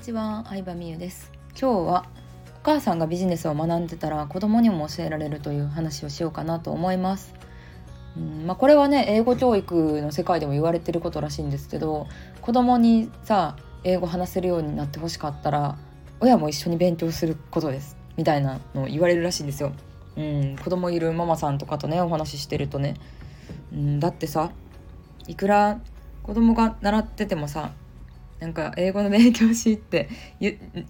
[0.00, 1.30] ちは、相葉美優です。
[1.60, 2.06] 今日は
[2.56, 7.34] お母さんがビジネスを学んでたら子供にも教えられるという話をしようかなと思います。
[8.16, 12.06] うんまあ、これはね英語教育の世界でも言われてることらしいんですけど
[12.40, 15.76] 子供にさ英語話せるようになってほしかったら
[16.18, 17.98] 親も一緒に勉強することです。
[18.16, 19.72] みたいなのを言われるらしいんですよ。
[20.16, 22.94] うん、子供いるママさんとかとねお話ししてるとね、
[23.70, 24.50] うん、だってさ
[25.28, 25.78] いくら
[26.22, 27.72] 子供が習っててもさ
[28.40, 30.08] なんか英語の勉強しって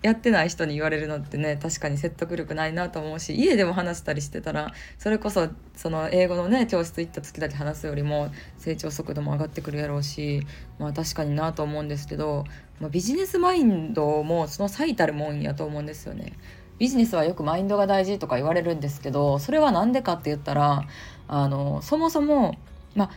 [0.03, 10.47] やってない人に言われるのってね確かに説得力ないなと思うし家でも話したりしてたらそれこそその英語のね教室行った時だけ話すよりも成長速度も上がってくるやろうし
[10.79, 12.45] まあ確かになと思うんですけど、
[12.79, 16.35] まあ、ビジネスマインドもその最たるもんやと思うんですよね。
[16.79, 20.87] ビジネスはよくマインドが大事とか言われるんですけどそれは何でかって言ったら
[21.29, 22.57] あのそもそも、
[22.95, 23.11] まあ、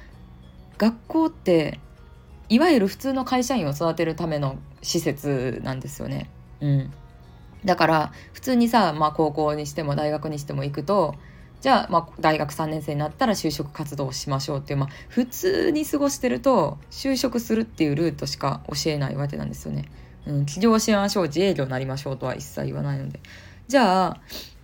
[0.77, 1.79] 学校って
[2.53, 6.29] いわゆる普通の会社員を育てるための施設なんですよね。
[6.61, 6.93] うん、
[7.65, 11.15] だから普通にさ、まあ、高校にしても大学にしても行くと
[11.61, 19.85] じゃあ、まあ、大学3年生になったら就職活動をしましょうっていう、まあ、普通に過ごしてると就職するっていうルートしか教えないわけなんですよね。
[20.27, 23.19] うん、起業しましょう自営業になりましょうとは一切言わないので。
[23.67, 24.21] じゃあ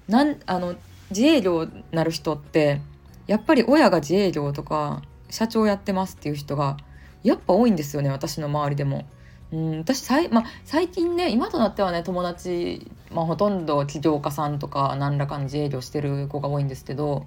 [0.08, 0.76] なんあの
[1.10, 2.82] 自営業なる人って
[3.26, 5.02] やっぱり親が自営業とか
[5.32, 6.78] 社長やってますっていう人が
[7.24, 9.06] やっぱ多いんですよね私の周りでも。
[9.52, 17.26] うん私さい、まあ、最近ね今となってはね友達、まあ、ほとんど起業家さんとか何らかの自営業してる子が多いんですけど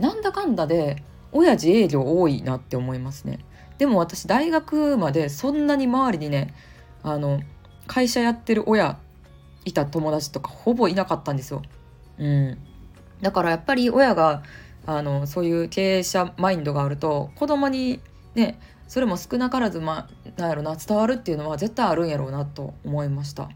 [0.00, 3.38] なんだかんだで親自営業多いなって思いますね。
[3.78, 6.54] でも私大学までそんなに周りにね
[7.02, 7.40] あの
[7.86, 8.98] 会社やってる親
[9.64, 11.62] いた友達とかほぼいなかったんですよ。
[12.18, 12.58] うん、
[13.20, 14.42] だからやっぱり親が
[14.86, 18.00] あのそういう経営者マインドがあると子供に
[18.34, 23.48] ねそれも少なからずまあなんやろな伝わるっていうのは絶対あるんやろうなと思いました。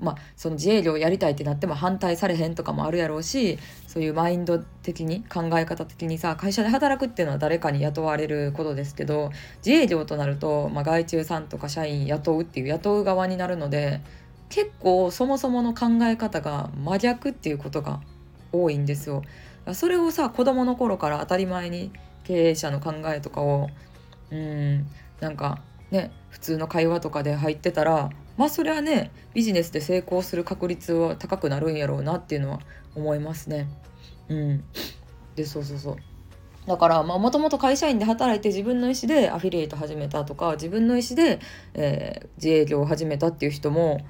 [0.00, 9.30] まあ、その自営業やりたいってなっても反対されへんとかもあるやろうしそういうマインド的に考え方的にさ会社で働くっていうのは誰かに雇われることですけど
[9.64, 14.00] 自営業となると、まあ、外注さんとか社員雇うっていう雇う側になるので
[14.48, 18.00] 結構そもそもの考え方が真逆っていうことが
[18.52, 19.22] 多いんですよ。
[19.74, 21.92] それをさ子供の頃から当たり前に
[22.24, 23.68] 経営者の考えとかを
[24.30, 24.86] うん
[25.20, 32.60] なんかね普通の会話とかで入ってたらまあそれはねビジネスで成功する確率は高くなるんやろうなっていうのは
[32.94, 33.68] 思いますね。
[34.28, 34.64] うん、
[35.34, 35.96] でそうそうそう。
[36.66, 41.40] だからもともと会社員で働いて自分の意思でアフィリエイト始めたとか自分の意思で、
[41.74, 44.00] えー、自営業を始めたっていう人も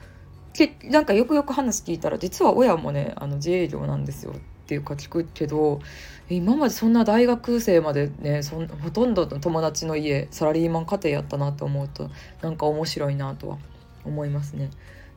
[0.53, 4.35] けなんかよくよく話聞いたら実は親もねあの自営業なんですよ
[4.71, 5.81] っていうか聞くけど
[6.29, 12.09] 今までそんな大学生までねそんほとんどの友達の家サラリーマン家庭やったなと思うと
[12.41, 13.59] なんか面白いなとは
[14.05, 14.71] 思いますね。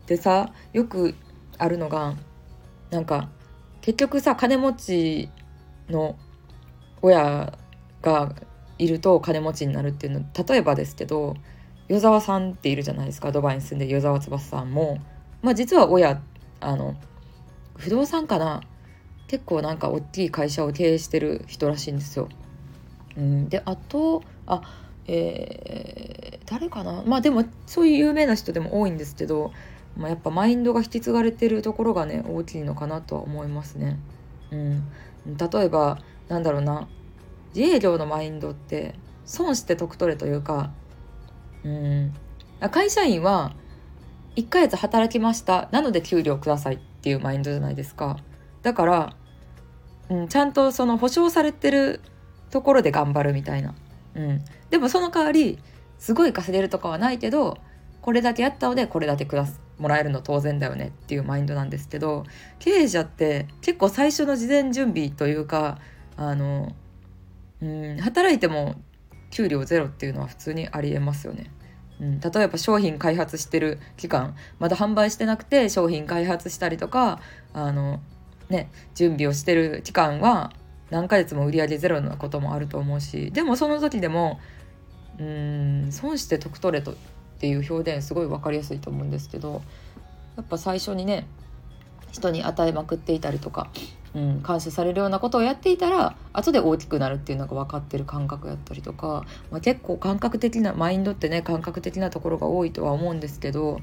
[0.07, 1.13] でさよく
[1.59, 2.15] あるのが
[2.89, 3.29] なんか
[3.81, 5.29] 結局さ金持ち
[5.87, 6.15] の
[7.03, 7.55] 親
[8.01, 8.33] が
[8.79, 11.35] いると金持ちになるっていうの例えばですけど
[11.89, 14.97] 与沢さんっているじゃないですかドバイに住んで与沢翼さんも
[15.43, 16.23] まあ実は親
[16.59, 16.95] あの
[17.77, 18.63] 不動産かな
[19.33, 22.29] 結構なんか大きい会社を経営してる人らしいんですよ。
[23.17, 24.61] うん、であとあ
[25.07, 27.01] えー、誰かな？
[27.03, 29.51] まあでもそういう有名な人でも多いんですけど、
[29.97, 33.97] まあ、やっぱマインドが引き継がれてるところがね大きいのかなとは思いますね。
[34.51, 34.83] うん、
[35.25, 36.87] 例えばなんだろうな。
[37.55, 38.93] 自営業のマインドって
[39.25, 40.71] 損して得取れというか、
[41.63, 42.13] うん、
[42.69, 43.55] 会社員は
[44.35, 45.69] 1ヶ月働きました。
[45.71, 48.19] なので給料くださいっていうマインドじゃないですか。
[48.61, 49.15] だから、
[50.09, 52.01] うん、ちゃんとその保証されてる
[52.49, 53.73] ところで頑張るみたいな、
[54.15, 55.59] うん、でもその代わり
[55.97, 57.57] すごい稼げるとかはないけど
[58.01, 62.25] これだけやったのでこれだけくだすもらえるの当然だよねっていうマインドなんですけど
[62.59, 65.79] 経営者って結構最初の事前準備というか
[66.15, 66.73] あの、
[67.61, 68.75] うん、働いても
[69.31, 71.49] 給料ゼロっていうのは普通にありえますよね。
[71.99, 77.19] うん、例えば商品開発してる期間まだ販売してなくて商品開発したりとか
[77.53, 77.99] あの、
[78.53, 80.53] ね、準備をしてる期間は
[80.91, 84.39] 何ヶ月も売り上げゼロなこともあると思うしでもその時でも
[85.19, 86.95] うん損して得取れとっ
[87.39, 89.63] ていう表現すごい分かりやすいと思うんですけど
[90.37, 91.25] やっぱ最初にね
[92.11, 93.69] 人に与えまくっていたりとか
[94.15, 103.79] うん、感謝されるようなことをやっていたら後で大きくなるっていうのが分かってる感覚やったりとか、まあ、結構感覚的なマインドってね感覚的なところが多いとは思うんですけど、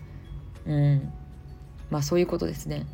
[0.67, 1.13] うん、
[1.91, 2.87] まあそういうことですね。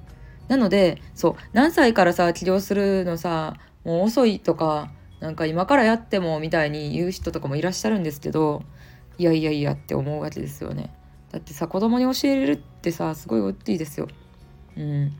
[0.49, 3.55] なのでそう何歳からさ起業するのさ
[3.85, 4.91] もう遅いとか
[5.21, 8.63] なんか今からやってもみたいに言う人とかもいらっしゃるんですけど
[9.19, 10.93] いやいやいやって思うわけですよね。
[11.33, 14.09] だってさ子供に教えれるってさすごい大きいですよ。
[14.77, 15.13] うん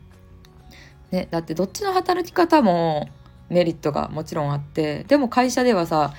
[1.11, 3.07] ね、だってどっちの働き方も
[3.49, 6.13] メリットがもちろんあってでも会社ではさ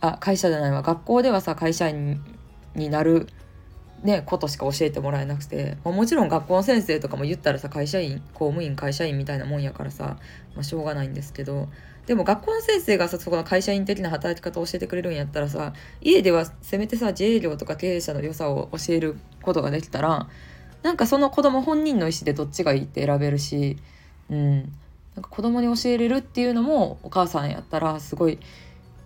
[0.00, 2.22] あ会社じゃないわ学校ではさ会社員
[2.74, 3.28] になる、
[4.04, 10.18] ね、ことしか教えてもらえなくて、まあ、もちろん学校の先生とかも言ったらさ会社員公務員会社員みたいなもんやからさ、
[10.54, 11.70] まあ、しょうがないんですけど
[12.04, 15.72] でも学校の先生がさそこの会社員的な働き方を教えてくれるんやったらさ
[16.02, 20.28] 家ではせめてさ自営業とか経営者の良さを教えることができたら
[20.82, 23.78] なんかその子供本人の意思でどっちがいいって選べるし、
[24.28, 24.56] うん、
[25.14, 28.38] なんか子供に教えれるっていうのもお母さんやったらすごい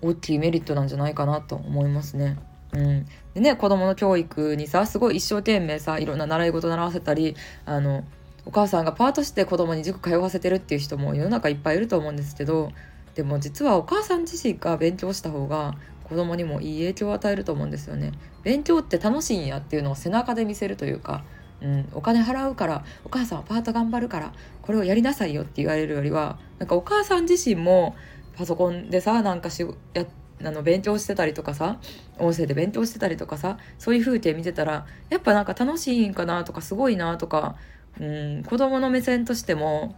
[0.03, 2.37] 大きいメリットなんじゃないかなと思いますね。
[2.73, 7.35] うん、でね子供の教育にさすごい一生懸命さいろんな習い事習わせたり
[7.65, 8.05] あの
[8.45, 12.73] お母さんがパートして子供に塾通わせてるっていう人も世の中いっぱいいると思うんですけど
[13.15, 15.75] でも実はお母さん自身が勉強した方が
[16.05, 18.13] 子供にもいい影響を与えると思うんですよね。
[18.43, 21.23] 勉強って楽しいんやっていうのを背中で見せるというか、
[21.61, 24.33] うん、お金払うからお母さんはパート頑張るから
[24.63, 27.95] これをやりなさいよって言われるよりはなんかお母さん自身も
[28.37, 30.07] パソコンでさなんかしや
[30.43, 31.79] あの勉強してたりとかさ
[32.19, 37.57] 音声で勉強してたりとかさそういう風景見てたらやっぱなんか楽しいんかなとかすごいなとか、
[38.01, 39.97] うん、子供の目線としても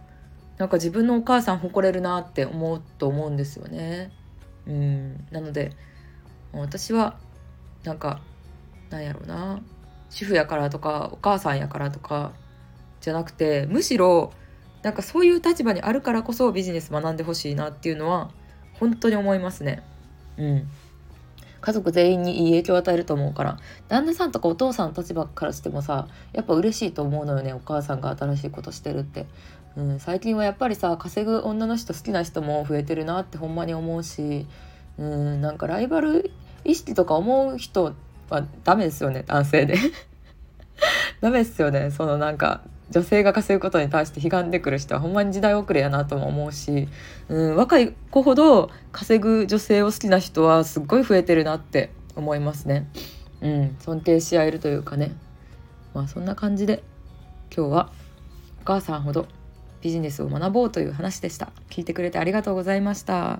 [0.57, 4.11] なんか自分のお母さん誇れるなって思うと思うんですよね。
[4.67, 5.71] うん、なので
[6.53, 7.17] 私は
[7.83, 8.21] なんか
[8.89, 9.61] なんやろうな
[10.09, 12.33] 主婦やからとかお母さんやからとか
[12.99, 14.33] じゃなくてむしろ
[14.83, 18.31] なんかそういう立場にあるからこそビジネス学んでほしいなっていうのは
[18.73, 19.83] 本当に思いますね。
[20.37, 20.67] うん。
[21.61, 23.57] 家族全員にいい影響を与えると思うから。
[23.87, 29.27] 旦那さんとかお父さんの立場からしてもさやっぱ嬉しいと思うのよねお母さんが新しいことしてるって。
[29.77, 34.45] うん、最近はやっぱりさ稼ぐ女の人好きな人も増えてるなってほんまに思うし、
[34.97, 36.31] うん、なんかライバル
[36.65, 37.95] 意識とか思う人
[38.29, 39.77] はダメですよね男性で。
[41.21, 46.87] ダメですよねそのなんか女性が稼ぐことに対して悲願でくる人はほんまに時代遅れやなとも思うし、
[47.29, 52.87] うん、若い子ほど稼ぐ女性を好きな人はすっごい増えてるなって思いますね。
[53.41, 55.13] うん、尊敬し合えるというかね
[55.95, 56.83] まあそんな感じで
[57.55, 57.91] 今日は
[58.61, 59.27] お母さんほど
[59.81, 61.51] ビジネスを学ぼうという話でした。
[61.69, 63.39] 聞いてくれてありがとうございました。